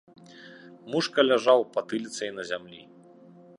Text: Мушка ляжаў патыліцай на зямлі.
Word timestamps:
Мушка 0.93 1.25
ляжаў 1.29 1.59
патыліцай 1.77 2.29
на 2.41 2.49
зямлі. 2.53 2.83